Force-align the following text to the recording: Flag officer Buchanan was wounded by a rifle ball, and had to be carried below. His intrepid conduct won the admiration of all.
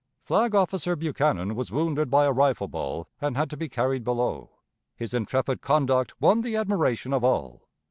Flag 0.23 0.55
officer 0.55 0.95
Buchanan 0.95 1.53
was 1.53 1.71
wounded 1.71 2.09
by 2.09 2.25
a 2.25 2.31
rifle 2.31 2.67
ball, 2.67 3.07
and 3.21 3.37
had 3.37 3.51
to 3.51 3.55
be 3.55 3.69
carried 3.69 4.03
below. 4.03 4.49
His 4.95 5.13
intrepid 5.13 5.61
conduct 5.61 6.19
won 6.19 6.41
the 6.41 6.55
admiration 6.55 7.13
of 7.13 7.23
all. 7.23 7.67